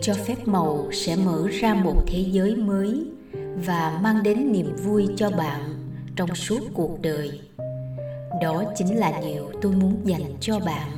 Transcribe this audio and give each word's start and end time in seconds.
cho 0.00 0.14
phép 0.14 0.36
màu 0.48 0.88
sẽ 0.92 1.16
mở 1.16 1.48
ra 1.48 1.74
một 1.74 2.02
thế 2.06 2.24
giới 2.30 2.56
mới 2.56 3.06
và 3.66 4.00
mang 4.02 4.22
đến 4.22 4.52
niềm 4.52 4.76
vui 4.76 5.08
cho 5.16 5.30
bạn 5.30 5.60
trong 6.16 6.34
suốt 6.34 6.60
cuộc 6.74 7.02
đời. 7.02 7.40
Đó 8.42 8.64
chính 8.76 8.98
là 8.98 9.20
điều 9.24 9.50
tôi 9.62 9.72
muốn 9.72 9.96
dành 10.04 10.36
cho 10.40 10.60
bạn 10.60 10.90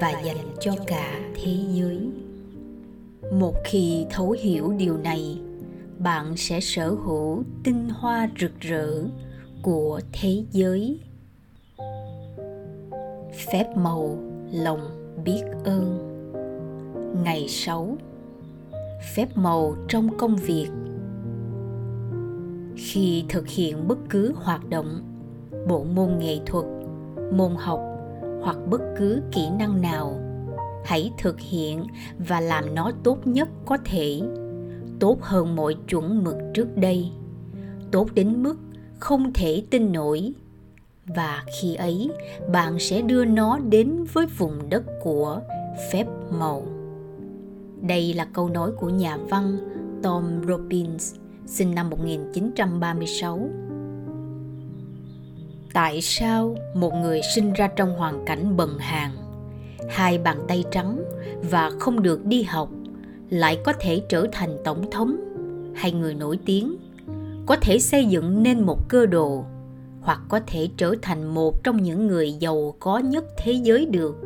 và 0.00 0.10
dành 0.24 0.56
cho 0.60 0.72
cả 0.86 1.20
thế 1.34 1.56
giới. 1.72 1.98
Một 3.32 3.54
khi 3.64 4.06
thấu 4.10 4.30
hiểu 4.30 4.72
điều 4.78 4.96
này, 4.96 5.38
bạn 5.98 6.36
sẽ 6.36 6.60
sở 6.60 6.90
hữu 6.90 7.42
tinh 7.64 7.88
hoa 7.88 8.30
rực 8.40 8.60
rỡ 8.60 9.02
của 9.62 10.00
thế 10.12 10.42
giới. 10.52 11.00
Phép 13.52 13.76
màu 13.76 14.18
lòng 14.52 14.80
biết 15.24 15.42
ơn. 15.64 16.08
Ngày 17.24 17.48
6 17.48 17.96
phép 19.02 19.36
màu 19.36 19.76
trong 19.88 20.18
công 20.18 20.36
việc. 20.36 20.68
Khi 22.76 23.24
thực 23.28 23.48
hiện 23.48 23.88
bất 23.88 23.98
cứ 24.10 24.32
hoạt 24.36 24.68
động, 24.68 25.00
bộ 25.68 25.84
môn 25.84 26.18
nghệ 26.18 26.38
thuật, 26.46 26.64
môn 27.32 27.54
học 27.56 27.80
hoặc 28.42 28.56
bất 28.70 28.80
cứ 28.98 29.22
kỹ 29.32 29.48
năng 29.58 29.82
nào, 29.82 30.20
hãy 30.84 31.12
thực 31.18 31.40
hiện 31.40 31.84
và 32.28 32.40
làm 32.40 32.74
nó 32.74 32.92
tốt 33.04 33.26
nhất 33.26 33.48
có 33.66 33.78
thể. 33.84 34.20
Tốt 35.00 35.18
hơn 35.20 35.56
mọi 35.56 35.76
chuẩn 35.88 36.24
mực 36.24 36.36
trước 36.54 36.76
đây, 36.76 37.10
tốt 37.90 38.08
đến 38.14 38.42
mức 38.42 38.56
không 38.98 39.32
thể 39.32 39.62
tin 39.70 39.92
nổi. 39.92 40.32
Và 41.06 41.44
khi 41.60 41.74
ấy, 41.74 42.10
bạn 42.52 42.78
sẽ 42.78 43.02
đưa 43.02 43.24
nó 43.24 43.58
đến 43.58 44.04
với 44.12 44.26
vùng 44.26 44.68
đất 44.68 44.82
của 45.02 45.40
phép 45.92 46.06
màu 46.30 46.81
đây 47.82 48.14
là 48.14 48.24
câu 48.24 48.48
nói 48.48 48.72
của 48.72 48.88
nhà 48.88 49.16
văn 49.16 49.58
Tom 50.02 50.24
Robbins, 50.48 51.14
sinh 51.46 51.74
năm 51.74 51.90
1936. 51.90 53.48
Tại 55.72 56.00
sao 56.00 56.56
một 56.74 56.94
người 56.94 57.20
sinh 57.34 57.52
ra 57.52 57.68
trong 57.76 57.96
hoàn 57.96 58.24
cảnh 58.26 58.56
bần 58.56 58.78
hàn, 58.78 59.10
hai 59.88 60.18
bàn 60.18 60.38
tay 60.48 60.64
trắng 60.70 61.02
và 61.50 61.70
không 61.80 62.02
được 62.02 62.24
đi 62.24 62.42
học 62.42 62.68
lại 63.30 63.58
có 63.64 63.72
thể 63.80 64.02
trở 64.08 64.26
thành 64.32 64.56
tổng 64.64 64.90
thống 64.90 65.16
hay 65.74 65.92
người 65.92 66.14
nổi 66.14 66.38
tiếng, 66.44 66.76
có 67.46 67.56
thể 67.56 67.78
xây 67.78 68.04
dựng 68.04 68.42
nên 68.42 68.60
một 68.60 68.88
cơ 68.88 69.06
đồ 69.06 69.44
hoặc 70.00 70.20
có 70.28 70.40
thể 70.46 70.68
trở 70.76 70.94
thành 71.02 71.34
một 71.34 71.64
trong 71.64 71.82
những 71.82 72.06
người 72.06 72.32
giàu 72.32 72.74
có 72.80 72.98
nhất 72.98 73.24
thế 73.38 73.52
giới 73.52 73.86
được? 73.86 74.16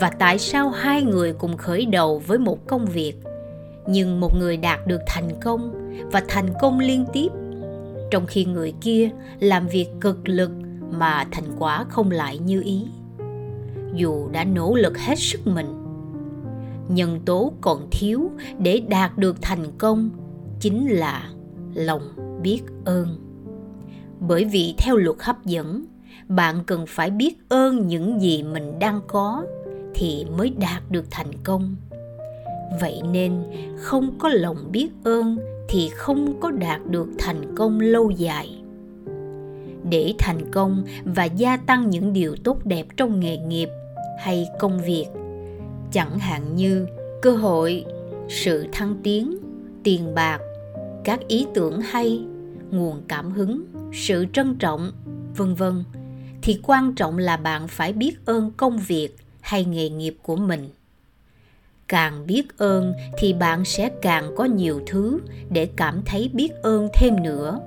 Và 0.00 0.10
tại 0.10 0.38
sao 0.38 0.70
hai 0.70 1.02
người 1.02 1.32
cùng 1.32 1.56
khởi 1.56 1.86
đầu 1.86 2.22
với 2.26 2.38
một 2.38 2.66
công 2.66 2.86
việc. 2.86 3.14
Nhưng 3.86 4.20
một 4.20 4.38
người 4.38 4.56
đạt 4.56 4.86
được 4.86 5.00
thành 5.06 5.28
công 5.40 5.72
và 6.12 6.22
thành 6.28 6.48
công 6.60 6.78
liên 6.80 7.04
tiếp, 7.12 7.28
trong 8.10 8.26
khi 8.26 8.44
người 8.44 8.72
kia 8.80 9.10
làm 9.40 9.68
việc 9.68 9.86
cực 10.00 10.28
lực 10.28 10.50
mà 10.90 11.24
thành 11.30 11.44
quả 11.58 11.84
không 11.84 12.10
lại 12.10 12.38
như 12.38 12.62
ý. 12.62 12.86
Dù 13.94 14.28
đã 14.32 14.44
nỗ 14.44 14.74
lực 14.74 14.98
hết 14.98 15.18
sức 15.18 15.46
mình, 15.46 15.66
nhân 16.88 17.20
tố 17.24 17.52
còn 17.60 17.88
thiếu 17.90 18.30
để 18.58 18.82
đạt 18.88 19.18
được 19.18 19.42
thành 19.42 19.64
công 19.78 20.10
chính 20.60 20.88
là 20.90 21.28
lòng 21.74 22.02
biết 22.42 22.62
ơn. 22.84 23.08
Bởi 24.20 24.44
vì 24.44 24.74
theo 24.78 24.96
luật 24.96 25.16
hấp 25.20 25.44
dẫn, 25.44 25.84
bạn 26.28 26.56
cần 26.66 26.84
phải 26.88 27.10
biết 27.10 27.34
ơn 27.48 27.88
những 27.88 28.20
gì 28.20 28.42
mình 28.42 28.78
đang 28.78 29.00
có 29.06 29.44
thì 29.94 30.26
mới 30.36 30.52
đạt 30.60 30.82
được 30.90 31.04
thành 31.10 31.32
công. 31.44 31.76
Vậy 32.80 33.00
nên, 33.12 33.42
không 33.76 34.18
có 34.18 34.28
lòng 34.28 34.72
biết 34.72 34.88
ơn 35.04 35.38
thì 35.68 35.88
không 35.88 36.40
có 36.40 36.50
đạt 36.50 36.80
được 36.86 37.08
thành 37.18 37.54
công 37.56 37.80
lâu 37.80 38.10
dài. 38.10 38.58
Để 39.90 40.14
thành 40.18 40.50
công 40.52 40.84
và 41.04 41.24
gia 41.24 41.56
tăng 41.56 41.90
những 41.90 42.12
điều 42.12 42.36
tốt 42.44 42.66
đẹp 42.66 42.86
trong 42.96 43.20
nghề 43.20 43.36
nghiệp 43.36 43.68
hay 44.18 44.48
công 44.58 44.80
việc, 44.82 45.06
chẳng 45.92 46.18
hạn 46.18 46.56
như 46.56 46.86
cơ 47.22 47.36
hội, 47.36 47.84
sự 48.28 48.66
thăng 48.72 48.96
tiến, 49.02 49.36
tiền 49.82 50.14
bạc, 50.14 50.40
các 51.04 51.28
ý 51.28 51.46
tưởng 51.54 51.80
hay, 51.80 52.24
nguồn 52.70 53.02
cảm 53.08 53.32
hứng, 53.32 53.64
sự 53.92 54.26
trân 54.32 54.56
trọng, 54.58 54.92
vân 55.36 55.54
vân, 55.54 55.84
thì 56.42 56.60
quan 56.62 56.94
trọng 56.94 57.18
là 57.18 57.36
bạn 57.36 57.68
phải 57.68 57.92
biết 57.92 58.26
ơn 58.26 58.52
công 58.56 58.78
việc 58.78 59.16
hay 59.44 59.64
nghề 59.64 59.88
nghiệp 59.88 60.16
của 60.22 60.36
mình. 60.36 60.68
Càng 61.88 62.26
biết 62.26 62.58
ơn 62.58 62.92
thì 63.18 63.32
bạn 63.32 63.64
sẽ 63.64 63.90
càng 64.02 64.34
có 64.36 64.44
nhiều 64.44 64.80
thứ 64.86 65.20
để 65.50 65.68
cảm 65.76 66.02
thấy 66.06 66.30
biết 66.32 66.52
ơn 66.62 66.88
thêm 66.94 67.22
nữa. 67.22 67.60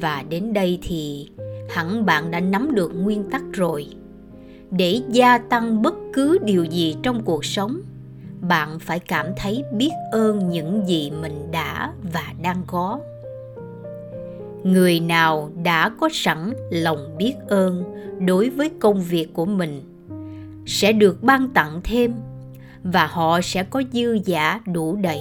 Và 0.00 0.24
đến 0.28 0.52
đây 0.52 0.78
thì 0.82 1.30
hẳn 1.68 2.06
bạn 2.06 2.30
đã 2.30 2.40
nắm 2.40 2.74
được 2.74 2.92
nguyên 2.94 3.30
tắc 3.30 3.42
rồi. 3.52 3.86
Để 4.70 5.00
gia 5.10 5.38
tăng 5.38 5.82
bất 5.82 5.94
cứ 6.12 6.38
điều 6.44 6.64
gì 6.64 6.96
trong 7.02 7.22
cuộc 7.24 7.44
sống, 7.44 7.80
bạn 8.40 8.78
phải 8.78 8.98
cảm 8.98 9.26
thấy 9.36 9.64
biết 9.72 9.90
ơn 10.12 10.48
những 10.48 10.88
gì 10.88 11.10
mình 11.10 11.48
đã 11.52 11.92
và 12.12 12.32
đang 12.42 12.62
có. 12.66 13.00
Người 14.64 15.00
nào 15.00 15.50
đã 15.62 15.88
có 16.00 16.08
sẵn 16.12 16.52
lòng 16.70 17.14
biết 17.18 17.34
ơn 17.48 17.84
đối 18.26 18.50
với 18.50 18.70
công 18.80 19.02
việc 19.02 19.34
của 19.34 19.46
mình 19.46 19.82
sẽ 20.66 20.92
được 20.92 21.22
ban 21.22 21.48
tặng 21.48 21.80
thêm 21.84 22.14
và 22.82 23.06
họ 23.06 23.40
sẽ 23.42 23.62
có 23.62 23.82
dư 23.92 24.18
giả 24.24 24.60
đủ 24.66 24.96
đầy. 24.96 25.20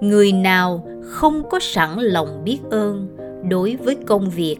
Người 0.00 0.32
nào 0.32 0.88
không 1.02 1.42
có 1.50 1.58
sẵn 1.62 1.98
lòng 1.98 2.42
biết 2.44 2.58
ơn 2.70 3.16
đối 3.48 3.76
với 3.76 3.96
công 4.06 4.30
việc, 4.30 4.56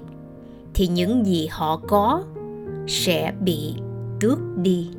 thì 0.74 0.86
những 0.86 1.26
gì 1.26 1.48
họ 1.50 1.80
có 1.88 2.22
sẽ 2.86 3.32
bị 3.40 3.74
tước 4.20 4.38
đi. 4.56 4.90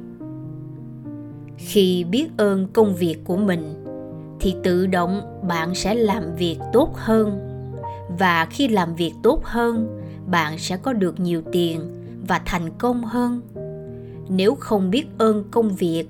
Khi 1.58 2.04
biết 2.04 2.28
ơn 2.38 2.68
công 2.74 2.96
việc 2.96 3.18
của 3.24 3.38
mình, 3.38 3.74
thì 4.40 4.56
tự 4.64 4.88
động 4.88 5.22
bạn 5.48 5.76
sẽ 5.76 5.96
làm 5.96 6.36
việc 6.36 6.58
tốt 6.74 6.90
hơn. 6.96 7.40
Và 8.20 8.46
khi 8.46 8.68
làm 8.68 8.96
việc 8.96 9.14
tốt 9.24 9.44
hơn, 9.44 10.02
bạn 10.28 10.58
sẽ 10.58 10.78
có 10.78 10.94
được 10.94 11.20
nhiều 11.20 11.42
tiền 11.52 11.82
và 12.28 12.42
thành 12.46 12.70
công 12.78 13.04
hơn 13.04 13.42
nếu 14.30 14.56
không 14.56 14.92
biết 14.92 15.06
ơn 15.18 15.44
công 15.52 15.76
việc, 15.76 16.06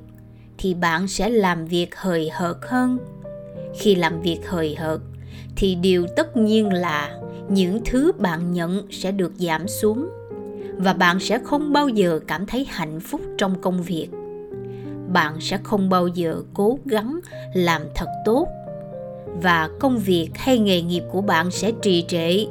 thì 0.58 0.74
bạn 0.74 1.08
sẽ 1.08 1.30
làm 1.30 1.66
việc 1.66 1.96
hời 1.96 2.30
hợt 2.34 2.58
hơn. 2.62 2.98
Khi 3.80 3.96
làm 3.96 4.22
việc 4.22 4.40
hời 4.48 4.76
hợt, 4.76 5.00
thì 5.56 5.76
điều 5.76 6.06
tất 6.16 6.38
nhiên 6.38 6.74
là 6.74 7.20
những 7.50 7.82
thứ 7.86 8.12
bạn 8.20 8.52
nhận 8.52 8.88
sẽ 8.92 9.12
được 9.12 9.32
giảm 9.36 9.68
xuống 9.68 10.10
và 10.78 10.94
bạn 10.94 11.20
sẽ 11.20 11.40
không 11.44 11.74
bao 11.74 11.90
giờ 11.90 12.20
cảm 12.28 12.46
thấy 12.46 12.68
hạnh 12.70 13.00
phúc 13.00 13.22
trong 13.38 13.62
công 13.62 13.84
việc. 13.84 14.08
Bạn 15.14 15.36
sẽ 15.42 15.60
không 15.64 15.90
bao 15.90 16.08
giờ 16.08 16.42
cố 16.54 16.80
gắng 16.86 17.20
làm 17.54 17.82
thật 17.96 18.08
tốt 18.26 18.48
và 19.42 19.70
công 19.80 20.00
việc 20.00 20.30
hay 20.36 20.60
nghề 20.60 20.82
nghiệp 20.82 21.04
của 21.12 21.22
bạn 21.22 21.52
sẽ 21.52 21.72
trì 21.82 22.06
trệ 22.08 22.46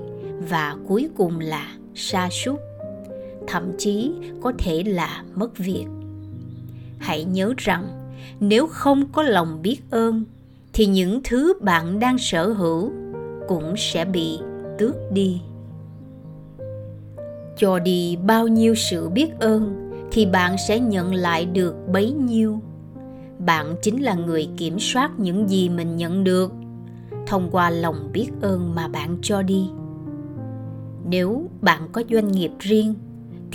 và 0.49 0.77
cuối 0.89 1.09
cùng 1.17 1.41
là 1.41 1.69
sa 1.95 2.29
sút 2.31 2.61
thậm 3.47 3.73
chí 3.79 4.13
có 4.43 4.53
thể 4.59 4.83
là 4.83 5.23
mất 5.35 5.59
việc. 5.59 5.87
Hãy 6.99 7.25
nhớ 7.25 7.55
rằng, 7.57 7.87
nếu 8.41 8.67
không 8.67 9.07
có 9.13 9.23
lòng 9.23 9.63
biết 9.63 9.81
ơn, 9.91 10.25
thì 10.73 10.87
những 10.87 11.21
thứ 11.25 11.55
bạn 11.61 12.01
đang 12.01 12.19
sở 12.19 12.49
hữu 12.49 12.93
cũng 13.49 13.75
sẽ 13.77 14.05
bị 14.05 14.39
tước 14.79 14.95
đi. 15.13 15.41
Cho 17.57 17.79
đi 17.79 18.17
bao 18.27 18.49
nhiêu 18.49 18.75
sự 18.75 19.09
biết 19.09 19.41
ơn, 19.41 19.91
thì 20.13 20.27
bạn 20.27 20.57
sẽ 20.69 20.81
nhận 20.81 21.15
lại 21.15 21.45
được 21.45 21.75
bấy 21.93 22.13
nhiêu. 22.13 22.61
Bạn 23.39 23.77
chính 23.83 24.03
là 24.03 24.15
người 24.15 24.49
kiểm 24.57 24.79
soát 24.81 25.11
những 25.19 25.49
gì 25.49 25.69
mình 25.69 25.97
nhận 25.97 26.25
được 26.25 26.53
thông 27.27 27.51
qua 27.51 27.71
lòng 27.71 28.11
biết 28.13 28.29
ơn 28.41 28.75
mà 28.75 28.89
bạn 28.89 29.19
cho 29.23 29.43
đi. 29.43 29.69
Nếu 31.09 31.51
bạn 31.61 31.89
có 31.93 32.03
doanh 32.11 32.33
nghiệp 32.33 32.51
riêng 32.59 32.95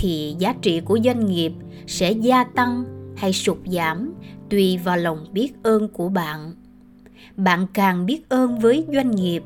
thì 0.02 0.36
giá 0.40 0.54
trị 0.62 0.80
của 0.80 1.00
doanh 1.04 1.26
nghiệp 1.26 1.52
sẽ 1.88 2.12
gia 2.12 2.44
tăng 2.44 2.84
hay 3.16 3.34
sụt 3.34 3.58
giảm 3.66 4.14
tùy 4.50 4.78
vào 4.84 4.98
lòng 4.98 5.26
biết 5.32 5.54
ơn 5.64 5.88
của 5.88 6.10
bạn. 6.10 6.54
Bạn 7.38 7.68
càng 7.74 8.06
biết 8.06 8.30
ơn 8.30 8.60
với 8.60 8.86
doanh 8.94 9.12
nghiệp, 9.12 9.44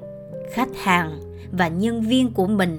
khách 0.51 0.77
hàng 0.83 1.19
và 1.51 1.67
nhân 1.67 2.01
viên 2.01 2.31
của 2.31 2.47
mình, 2.47 2.77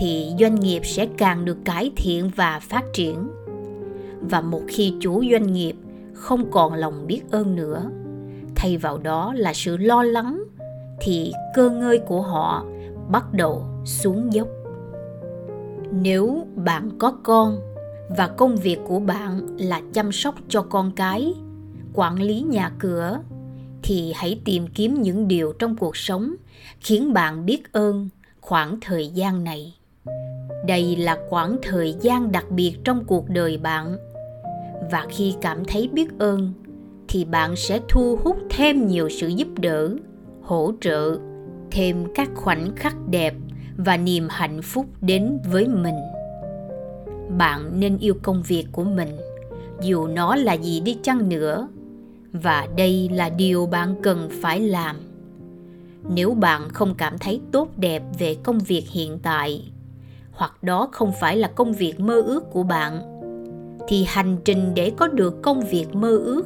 thì 0.00 0.32
doanh 0.40 0.54
nghiệp 0.54 0.82
sẽ 0.84 1.08
càng 1.16 1.44
được 1.44 1.58
cải 1.64 1.92
thiện 1.96 2.30
và 2.36 2.60
phát 2.60 2.84
triển. 2.92 3.28
Và 4.20 4.40
một 4.40 4.62
khi 4.68 4.94
chủ 5.00 5.24
doanh 5.30 5.52
nghiệp 5.52 5.76
không 6.12 6.50
còn 6.50 6.74
lòng 6.74 7.06
biết 7.06 7.20
ơn 7.30 7.56
nữa, 7.56 7.90
thay 8.56 8.76
vào 8.76 8.98
đó 8.98 9.34
là 9.36 9.54
sự 9.54 9.76
lo 9.76 10.02
lắng, 10.02 10.44
thì 11.00 11.32
cơ 11.54 11.70
ngơi 11.70 11.98
của 11.98 12.22
họ 12.22 12.64
bắt 13.08 13.32
đầu 13.32 13.64
xuống 13.84 14.32
dốc 14.32 14.48
nếu 15.92 16.46
bạn 16.56 16.90
có 16.98 17.12
con 17.22 17.60
và 18.16 18.28
công 18.28 18.56
việc 18.56 18.78
của 18.86 19.00
bạn 19.00 19.56
là 19.58 19.82
chăm 19.92 20.12
sóc 20.12 20.34
cho 20.48 20.62
con 20.62 20.92
cái, 20.96 21.34
quản 21.94 22.22
lý 22.22 22.40
nhà 22.40 22.72
cửa, 22.78 23.20
thì 23.82 24.12
hãy 24.16 24.40
tìm 24.44 24.66
kiếm 24.66 25.02
những 25.02 25.28
điều 25.28 25.52
trong 25.52 25.76
cuộc 25.76 25.96
sống 25.96 26.34
khiến 26.80 27.12
bạn 27.12 27.46
biết 27.46 27.72
ơn 27.72 28.08
khoảng 28.40 28.78
thời 28.80 29.08
gian 29.08 29.44
này. 29.44 29.74
Đây 30.66 30.96
là 30.96 31.18
khoảng 31.28 31.56
thời 31.62 31.94
gian 32.00 32.32
đặc 32.32 32.50
biệt 32.50 32.76
trong 32.84 33.04
cuộc 33.04 33.28
đời 33.28 33.58
bạn. 33.58 33.96
Và 34.90 35.06
khi 35.10 35.34
cảm 35.40 35.64
thấy 35.64 35.88
biết 35.92 36.18
ơn, 36.18 36.52
thì 37.08 37.24
bạn 37.24 37.56
sẽ 37.56 37.80
thu 37.88 38.18
hút 38.24 38.36
thêm 38.50 38.86
nhiều 38.86 39.08
sự 39.08 39.28
giúp 39.28 39.48
đỡ, 39.60 39.90
hỗ 40.42 40.72
trợ, 40.80 41.18
thêm 41.70 42.04
các 42.14 42.30
khoảnh 42.34 42.76
khắc 42.76 42.96
đẹp 43.10 43.34
và 43.78 43.96
niềm 43.96 44.28
hạnh 44.30 44.62
phúc 44.62 44.86
đến 45.00 45.38
với 45.50 45.68
mình. 45.68 45.94
Bạn 47.38 47.80
nên 47.80 47.98
yêu 47.98 48.14
công 48.22 48.42
việc 48.42 48.66
của 48.72 48.84
mình, 48.84 49.16
dù 49.80 50.06
nó 50.06 50.36
là 50.36 50.52
gì 50.52 50.80
đi 50.80 50.98
chăng 51.02 51.28
nữa, 51.28 51.68
và 52.32 52.68
đây 52.76 53.08
là 53.12 53.28
điều 53.28 53.66
bạn 53.66 53.94
cần 54.02 54.28
phải 54.42 54.60
làm. 54.60 54.96
Nếu 56.14 56.34
bạn 56.34 56.68
không 56.68 56.94
cảm 56.94 57.18
thấy 57.18 57.40
tốt 57.52 57.68
đẹp 57.76 58.02
về 58.18 58.34
công 58.34 58.58
việc 58.58 58.84
hiện 58.90 59.18
tại, 59.22 59.70
hoặc 60.32 60.62
đó 60.62 60.88
không 60.92 61.12
phải 61.20 61.36
là 61.36 61.48
công 61.48 61.72
việc 61.72 62.00
mơ 62.00 62.20
ước 62.20 62.50
của 62.50 62.62
bạn, 62.62 63.00
thì 63.88 64.04
hành 64.08 64.36
trình 64.44 64.74
để 64.74 64.92
có 64.96 65.06
được 65.06 65.42
công 65.42 65.60
việc 65.60 65.94
mơ 65.94 66.10
ước 66.10 66.42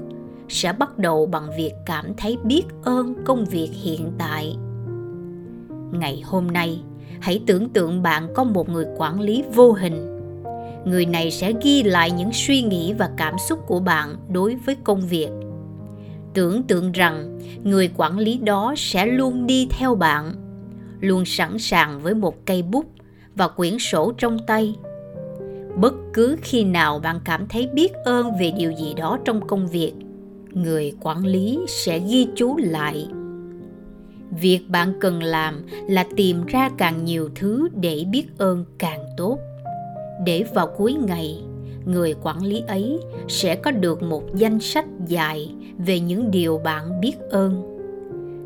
sẽ 0.49 0.73
bắt 0.73 0.99
đầu 0.99 1.27
bằng 1.27 1.49
việc 1.57 1.73
cảm 1.87 2.15
thấy 2.17 2.37
biết 2.45 2.63
ơn 2.85 3.15
công 3.25 3.45
việc 3.45 3.71
hiện 3.73 4.13
tại. 4.19 4.57
Ngày 5.93 6.23
hôm 6.25 6.47
nay 6.47 6.83
hãy 7.23 7.43
tưởng 7.47 7.69
tượng 7.69 8.03
bạn 8.03 8.29
có 8.35 8.45
một 8.45 8.69
người 8.69 8.85
quản 8.97 9.21
lý 9.21 9.45
vô 9.55 9.73
hình. 9.73 10.19
Người 10.85 11.07
này 11.07 11.31
sẽ 11.31 11.53
ghi 11.63 11.83
lại 11.83 12.11
những 12.11 12.31
suy 12.33 12.63
nghĩ 12.63 12.93
và 12.93 13.11
cảm 13.17 13.39
xúc 13.39 13.59
của 13.67 13.81
bạn 13.81 14.17
đối 14.29 14.55
với 14.55 14.77
công 14.85 15.01
việc. 15.01 15.29
Tưởng 16.35 16.63
tượng 16.63 16.93
rằng 16.93 17.39
người 17.65 17.91
quản 17.97 18.19
lý 18.19 18.39
đó 18.39 18.75
sẽ 18.77 19.07
luôn 19.07 19.47
đi 19.47 19.67
theo 19.71 19.95
bạn, 19.95 20.33
luôn 21.01 21.25
sẵn 21.25 21.59
sàng 21.59 22.01
với 22.01 22.15
một 22.15 22.47
cây 22.47 22.63
bút 22.63 22.87
và 23.35 23.49
quyển 23.49 23.79
sổ 23.79 24.13
trong 24.19 24.39
tay. 24.47 24.75
Bất 25.77 25.95
cứ 26.15 26.37
khi 26.43 26.65
nào 26.65 26.99
bạn 26.99 27.21
cảm 27.25 27.47
thấy 27.49 27.69
biết 27.75 27.93
ơn 28.05 28.31
về 28.41 28.51
điều 28.51 28.73
gì 28.73 28.95
đó 28.95 29.19
trong 29.25 29.47
công 29.47 29.69
việc, 29.69 29.93
người 30.51 30.93
quản 31.01 31.27
lý 31.27 31.59
sẽ 31.69 31.99
ghi 31.99 32.27
chú 32.37 32.57
lại 32.57 33.07
việc 34.41 34.61
bạn 34.69 34.93
cần 35.01 35.23
làm 35.23 35.67
là 35.89 36.07
tìm 36.17 36.47
ra 36.47 36.71
càng 36.79 37.05
nhiều 37.05 37.31
thứ 37.35 37.69
để 37.81 38.05
biết 38.11 38.39
ơn 38.39 38.65
càng 38.79 39.05
tốt. 39.17 39.39
Để 40.25 40.45
vào 40.55 40.67
cuối 40.77 40.95
ngày, 40.95 41.43
người 41.85 42.15
quản 42.23 42.45
lý 42.45 42.63
ấy 42.69 43.01
sẽ 43.29 43.55
có 43.57 43.71
được 43.71 44.03
một 44.03 44.23
danh 44.35 44.61
sách 44.61 44.87
dài 45.07 45.55
về 45.79 46.01
những 46.01 46.31
điều 46.31 46.59
bạn 46.59 47.01
biết 47.01 47.15
ơn. 47.31 47.79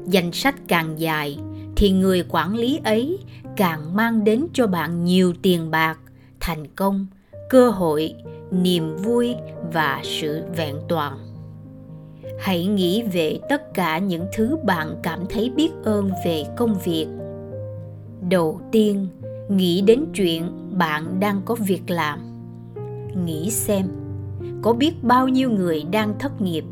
Danh 0.06 0.32
sách 0.32 0.54
càng 0.68 1.00
dài 1.00 1.38
thì 1.76 1.90
người 1.90 2.24
quản 2.28 2.56
lý 2.56 2.80
ấy 2.84 3.18
càng 3.56 3.96
mang 3.96 4.24
đến 4.24 4.46
cho 4.52 4.66
bạn 4.66 5.04
nhiều 5.04 5.32
tiền 5.42 5.70
bạc, 5.70 5.98
thành 6.40 6.66
công, 6.76 7.06
cơ 7.50 7.70
hội, 7.70 8.14
niềm 8.50 8.96
vui 8.96 9.34
và 9.72 10.00
sự 10.04 10.42
vẹn 10.56 10.76
toàn 10.88 11.35
hãy 12.38 12.66
nghĩ 12.66 13.02
về 13.02 13.38
tất 13.48 13.74
cả 13.74 13.98
những 13.98 14.26
thứ 14.32 14.56
bạn 14.64 14.96
cảm 15.02 15.24
thấy 15.28 15.50
biết 15.56 15.70
ơn 15.84 16.10
về 16.24 16.44
công 16.56 16.74
việc. 16.84 17.06
Đầu 18.28 18.60
tiên, 18.72 19.08
nghĩ 19.48 19.80
đến 19.80 20.04
chuyện 20.14 20.50
bạn 20.78 21.20
đang 21.20 21.42
có 21.44 21.54
việc 21.54 21.82
làm. 21.90 22.20
Nghĩ 23.24 23.50
xem, 23.50 23.88
có 24.62 24.72
biết 24.72 25.04
bao 25.04 25.28
nhiêu 25.28 25.50
người 25.50 25.84
đang 25.90 26.18
thất 26.18 26.40
nghiệp? 26.40 26.64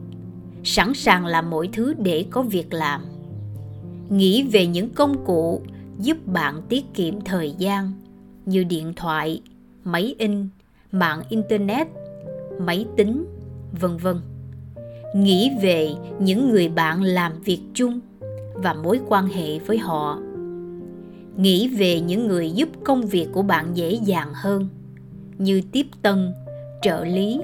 Sẵn 0.65 0.95
sàng 0.95 1.27
làm 1.27 1.51
mọi 1.51 1.69
thứ 1.73 1.95
để 1.99 2.27
có 2.31 2.43
việc 2.43 2.73
làm. 2.73 3.05
Nghĩ 4.09 4.43
về 4.43 4.67
những 4.67 4.91
công 4.91 5.25
cụ 5.25 5.63
giúp 5.99 6.27
bạn 6.27 6.63
tiết 6.69 6.85
kiệm 6.95 7.21
thời 7.21 7.55
gian 7.59 7.93
như 8.47 8.65
điện 8.65 8.93
thoại, 8.97 9.43
máy 9.85 10.15
in, 10.19 10.49
mạng 10.93 11.23
internet, 11.29 11.89
máy 12.59 12.87
tính, 12.97 13.25
vân 13.81 13.97
vân 13.97 14.17
nghĩ 15.15 15.51
về 15.63 15.91
những 16.19 16.49
người 16.49 16.69
bạn 16.69 17.03
làm 17.03 17.33
việc 17.45 17.61
chung 17.75 18.01
và 18.55 18.75
mối 18.75 19.01
quan 19.09 19.27
hệ 19.27 19.59
với 19.59 19.79
họ. 19.79 20.19
Nghĩ 21.37 21.69
về 21.69 22.01
những 22.01 22.27
người 22.29 22.51
giúp 22.51 22.69
công 22.85 23.07
việc 23.07 23.27
của 23.33 23.43
bạn 23.43 23.67
dễ 23.75 23.99
dàng 24.05 24.33
hơn, 24.35 24.69
như 25.39 25.63
tiếp 25.73 25.87
tân, 26.03 26.33
trợ 26.83 27.05
lý, 27.05 27.41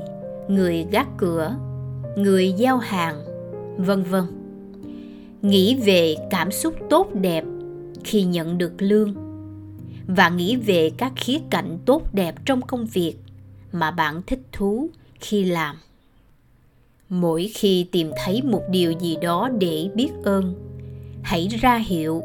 người 0.48 0.86
gác 0.90 1.08
cửa, 1.18 1.56
người 2.16 2.52
giao 2.52 2.78
hàng, 2.78 3.16
vân 3.76 4.02
vân. 4.02 4.24
Nghĩ 5.42 5.74
về 5.74 6.16
cảm 6.30 6.50
xúc 6.50 6.74
tốt 6.90 7.14
đẹp 7.14 7.44
khi 8.04 8.22
nhận 8.22 8.58
được 8.58 8.82
lương 8.82 9.14
và 10.06 10.28
nghĩ 10.28 10.56
về 10.56 10.90
các 10.96 11.12
khía 11.16 11.38
cạnh 11.50 11.78
tốt 11.86 12.14
đẹp 12.14 12.34
trong 12.44 12.62
công 12.62 12.86
việc 12.86 13.14
mà 13.72 13.90
bạn 13.90 14.22
thích 14.26 14.40
thú 14.52 14.88
khi 15.20 15.44
làm 15.44 15.76
mỗi 17.10 17.50
khi 17.54 17.86
tìm 17.92 18.10
thấy 18.24 18.42
một 18.42 18.62
điều 18.70 18.92
gì 18.92 19.16
đó 19.22 19.50
để 19.58 19.88
biết 19.94 20.10
ơn, 20.24 20.54
hãy 21.22 21.48
ra 21.60 21.76
hiệu 21.76 22.22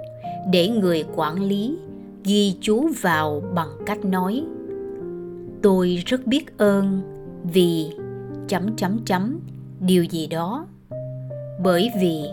để 0.52 0.68
người 0.68 1.04
quản 1.16 1.44
lý 1.44 1.78
ghi 2.24 2.56
chú 2.62 2.88
vào 3.02 3.44
bằng 3.54 3.70
cách 3.86 4.06
nói, 4.06 4.44
tôi 5.62 6.04
rất 6.06 6.28
biết 6.28 6.58
ơn 6.58 7.02
vì 7.54 7.88
chấm 8.48 8.76
chấm 8.76 9.00
chấm 9.06 9.40
điều 9.80 10.04
gì 10.04 10.28
đó, 10.28 10.68
bởi 11.64 11.92
vì 12.02 12.24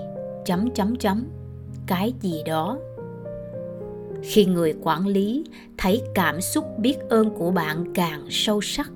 chấm 0.45 0.71
chấm 0.71 0.97
chấm 0.97 1.27
cái 1.87 2.13
gì 2.21 2.43
đó. 2.47 2.79
Khi 4.23 4.45
người 4.45 4.75
quản 4.83 5.07
lý 5.07 5.45
thấy 5.79 6.03
cảm 6.15 6.41
xúc 6.41 6.79
biết 6.79 6.97
ơn 7.09 7.31
của 7.31 7.51
bạn 7.51 7.85
càng 7.95 8.27
sâu 8.31 8.61
sắc 8.61 8.91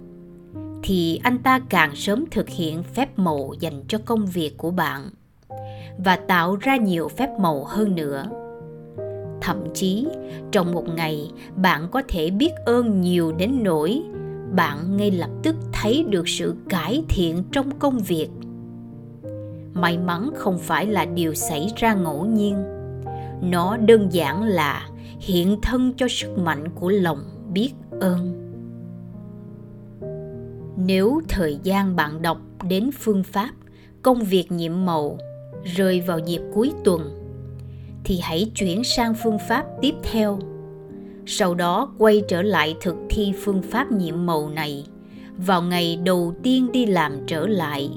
thì 0.87 1.21
anh 1.23 1.39
ta 1.39 1.61
càng 1.69 1.97
sớm 1.97 2.25
thực 2.31 2.49
hiện 2.49 2.83
phép 2.83 3.19
màu 3.19 3.53
dành 3.61 3.83
cho 3.89 3.99
công 4.05 4.27
việc 4.27 4.57
của 4.57 4.71
bạn 4.71 5.11
và 5.99 6.17
tạo 6.17 6.57
ra 6.57 6.77
nhiều 6.77 7.09
phép 7.09 7.29
màu 7.39 7.65
hơn 7.65 7.95
nữa. 7.95 8.25
Thậm 9.41 9.65
chí, 9.75 10.07
trong 10.53 10.73
một 10.73 10.85
ngày, 10.97 11.31
bạn 11.57 11.89
có 11.91 12.03
thể 12.09 12.31
biết 12.31 12.51
ơn 12.67 13.01
nhiều 13.01 13.33
đến 13.33 13.63
nỗi 13.63 14.03
bạn 14.53 14.97
ngay 14.97 15.11
lập 15.11 15.31
tức 15.43 15.57
thấy 15.73 16.05
được 16.09 16.29
sự 16.29 16.55
cải 16.69 17.05
thiện 17.09 17.43
trong 17.53 17.79
công 17.79 17.99
việc. 17.99 18.29
May 19.75 19.99
mắn 19.99 20.31
không 20.35 20.59
phải 20.59 20.87
là 20.87 21.05
điều 21.05 21.35
xảy 21.35 21.73
ra 21.77 21.95
ngẫu 21.95 22.27
nhiên. 22.27 22.65
Nó 23.43 23.77
đơn 23.77 24.09
giản 24.13 24.43
là 24.43 24.89
hiện 25.19 25.59
thân 25.63 25.93
cho 25.97 26.07
sức 26.11 26.39
mạnh 26.39 26.69
của 26.75 26.89
lòng 26.89 27.21
biết 27.53 27.73
ơn 28.01 28.46
nếu 30.87 31.21
thời 31.29 31.59
gian 31.63 31.97
bạn 31.97 32.23
đọc 32.23 32.39
đến 32.69 32.91
phương 32.99 33.23
pháp, 33.23 33.51
công 34.03 34.25
việc 34.25 34.53
nhiệm 34.53 34.85
màu 34.85 35.19
rơi 35.65 36.01
vào 36.01 36.19
dịp 36.19 36.41
cuối 36.55 36.73
tuần, 36.85 37.11
thì 38.05 38.21
hãy 38.23 38.51
chuyển 38.55 38.85
sang 38.85 39.15
phương 39.23 39.39
pháp 39.49 39.65
tiếp 39.81 39.95
theo. 40.03 40.39
Sau 41.27 41.55
đó 41.55 41.95
quay 41.99 42.23
trở 42.29 42.43
lại 42.43 42.77
thực 42.81 42.97
thi 43.11 43.33
phương 43.41 43.63
pháp 43.63 43.93
nhiệm 43.93 44.27
màu 44.27 44.49
này 44.51 44.87
vào 45.37 45.63
ngày 45.63 45.99
đầu 46.05 46.35
tiên 46.43 46.73
đi 46.73 46.87
làm 46.87 47.13
trở 47.27 47.47
lại. 47.47 47.91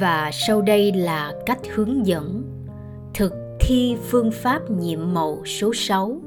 Và 0.00 0.30
sau 0.32 0.62
đây 0.62 0.92
là 0.92 1.34
cách 1.46 1.60
hướng 1.74 2.06
dẫn 2.06 2.42
thực 3.14 3.32
thi 3.60 3.96
phương 4.02 4.30
pháp 4.30 4.70
nhiệm 4.70 5.14
màu 5.14 5.42
số 5.44 5.72
6 5.74 6.20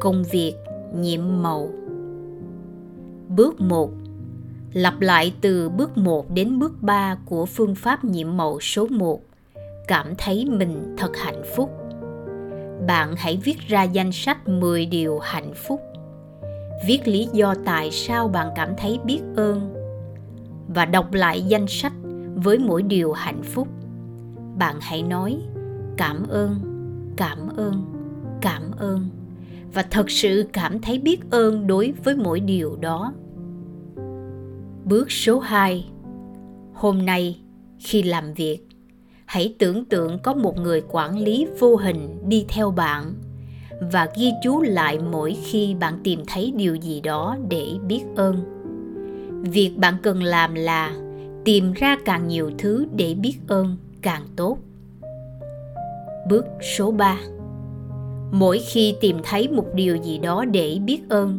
công 0.00 0.24
việc 0.24 0.54
nhiệm 0.94 1.42
màu 1.42 1.85
bước 3.28 3.60
1 3.60 3.90
lặp 4.72 5.00
lại 5.00 5.34
từ 5.40 5.68
bước 5.68 5.98
1 5.98 6.30
đến 6.30 6.58
bước 6.58 6.82
3 6.82 7.16
của 7.24 7.46
phương 7.46 7.74
pháp 7.74 8.04
nhiệm 8.04 8.36
màu 8.36 8.60
số 8.60 8.86
1 8.90 9.20
cảm 9.88 10.14
thấy 10.18 10.44
mình 10.50 10.94
thật 10.98 11.16
hạnh 11.16 11.42
phúc. 11.56 11.70
Bạn 12.86 13.14
hãy 13.16 13.40
viết 13.44 13.58
ra 13.68 13.82
danh 13.82 14.12
sách 14.12 14.48
10 14.48 14.86
điều 14.86 15.18
hạnh 15.18 15.52
phúc. 15.54 15.80
Viết 16.86 17.08
lý 17.08 17.28
do 17.32 17.54
tại 17.64 17.90
sao 17.90 18.28
bạn 18.28 18.48
cảm 18.54 18.72
thấy 18.78 18.98
biết 19.04 19.20
ơn. 19.36 19.74
Và 20.68 20.84
đọc 20.84 21.12
lại 21.12 21.42
danh 21.42 21.66
sách 21.68 21.92
với 22.34 22.58
mỗi 22.58 22.82
điều 22.82 23.12
hạnh 23.12 23.42
phúc. 23.42 23.68
Bạn 24.58 24.76
hãy 24.80 25.02
nói, 25.02 25.38
cảm 25.96 26.28
ơn 26.28 26.76
cảm 27.16 27.48
ơn 27.56 27.84
cảm 28.40 28.62
ơn 28.78 29.08
và 29.74 29.82
thật 29.82 30.10
sự 30.10 30.44
cảm 30.52 30.80
thấy 30.80 30.98
biết 30.98 31.30
ơn 31.30 31.66
đối 31.66 31.92
với 32.04 32.16
mỗi 32.16 32.40
điều 32.40 32.76
đó. 32.80 33.12
Bước 34.84 35.12
số 35.12 35.38
2 35.38 35.86
hôm 36.74 37.06
nay, 37.06 37.40
khi 37.78 38.02
làm 38.02 38.34
việc, 38.34 38.58
hãy 39.24 39.54
tưởng 39.58 39.84
tượng 39.84 40.18
có 40.18 40.34
một 40.34 40.58
người 40.58 40.82
quản 40.88 41.18
lý 41.18 41.46
vô 41.58 41.76
hình 41.76 42.28
đi 42.28 42.44
theo 42.48 42.70
bạn 42.70 43.14
và 43.92 44.08
ghi 44.16 44.32
chú 44.42 44.62
lại 44.62 44.98
mỗi 45.10 45.36
khi 45.44 45.74
bạn 45.80 45.98
tìm 46.04 46.20
thấy 46.26 46.52
điều 46.56 46.74
gì 46.74 47.00
đó 47.00 47.36
để 47.48 47.66
biết 47.86 48.00
ơn. 48.16 48.36
Việc 49.42 49.72
bạn 49.76 49.94
cần 50.02 50.22
làm 50.22 50.54
là 50.54 50.96
tìm 51.44 51.72
ra 51.72 51.96
càng 52.04 52.28
nhiều 52.28 52.50
thứ 52.58 52.86
để 52.96 53.14
biết 53.14 53.36
ơn 53.48 53.76
càng 54.02 54.22
tốt. 54.36 54.58
Bước 56.28 56.44
số 56.76 56.90
3 56.90 57.18
mỗi 58.38 58.58
khi 58.58 58.94
tìm 59.00 59.16
thấy 59.22 59.48
một 59.48 59.66
điều 59.74 59.96
gì 59.96 60.18
đó 60.18 60.44
để 60.44 60.78
biết 60.84 61.08
ơn, 61.08 61.38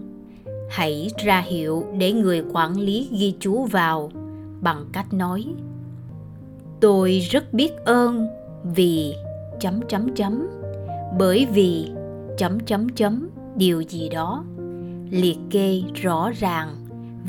hãy 0.70 1.10
ra 1.26 1.40
hiệu 1.40 1.86
để 1.98 2.12
người 2.12 2.44
quản 2.54 2.80
lý 2.80 3.10
ghi 3.12 3.36
chú 3.40 3.66
vào, 3.66 4.12
bằng 4.62 4.86
cách 4.92 5.14
nói, 5.14 5.46
tôi 6.80 7.20
rất 7.20 7.54
biết 7.54 7.72
ơn 7.86 8.28
vì 8.76 9.14
chấm 9.60 9.82
chấm 9.88 10.16
chấm, 10.16 10.48
bởi 11.20 11.48
vì 11.54 11.90
chấm 12.38 12.60
chấm 12.60 12.90
chấm 12.90 13.30
điều 13.56 13.82
gì 13.82 14.10
đó. 14.10 14.44
Liệt 15.10 15.38
kê 15.50 15.82
rõ 15.94 16.32
ràng 16.40 16.70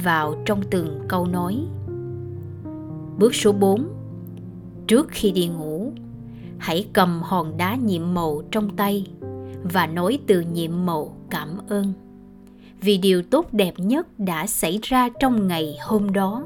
vào 0.05 0.35
trong 0.45 0.63
từng 0.71 1.01
câu 1.09 1.27
nói. 1.27 1.59
Bước 3.19 3.35
số 3.35 3.53
4 3.53 3.89
trước 4.87 5.09
khi 5.11 5.31
đi 5.31 5.49
ngủ, 5.49 5.93
hãy 6.59 6.87
cầm 6.93 7.23
hòn 7.23 7.57
đá 7.57 7.75
nhiệm 7.75 8.15
màu 8.15 8.43
trong 8.51 8.77
tay 8.77 9.07
và 9.63 9.87
nói 9.87 10.19
từ 10.27 10.41
nhiệm 10.41 10.87
màu 10.87 11.17
cảm 11.31 11.59
ơn. 11.69 11.93
Vì 12.81 12.99
điều 12.99 13.23
tốt 13.23 13.47
đẹp 13.53 13.75
nhất 13.77 14.07
đã 14.19 14.47
xảy 14.47 14.79
ra 14.83 15.09
trong 15.21 15.49
ngày 15.49 15.79
hôm 15.83 16.13
đó. 16.13 16.45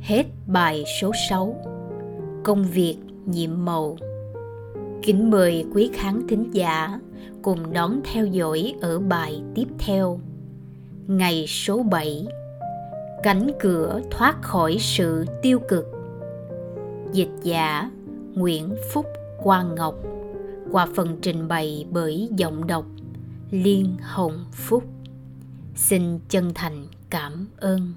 Hết 0.00 0.24
bài 0.46 0.84
số 1.00 1.12
6 1.28 1.56
Công 2.44 2.64
việc 2.64 2.96
nhiệm 3.26 3.64
màu 3.64 3.96
Kính 5.02 5.30
mời 5.30 5.64
quý 5.74 5.90
khán 5.94 6.26
thính 6.28 6.50
giả 6.52 7.00
cùng 7.42 7.72
đón 7.72 8.00
theo 8.12 8.26
dõi 8.26 8.74
ở 8.80 8.98
bài 8.98 9.42
tiếp 9.54 9.66
theo. 9.78 10.20
Ngày 11.06 11.44
số 11.48 11.82
7 11.82 12.26
Cánh 13.22 13.50
cửa 13.60 14.00
thoát 14.10 14.42
khỏi 14.42 14.76
sự 14.80 15.24
tiêu 15.42 15.58
cực. 15.68 15.86
Dịch 17.12 17.30
giả 17.42 17.90
Nguyễn 18.34 18.74
Phúc 18.92 19.06
Quang 19.42 19.74
Ngọc 19.74 19.94
qua 20.72 20.86
phần 20.96 21.18
trình 21.22 21.48
bày 21.48 21.86
bởi 21.90 22.28
giọng 22.36 22.66
đọc 22.66 22.84
Liên 23.50 23.96
Hồng 24.02 24.44
Phúc. 24.52 24.84
Xin 25.74 26.18
chân 26.28 26.52
thành 26.54 26.86
cảm 27.10 27.48
ơn. 27.56 27.94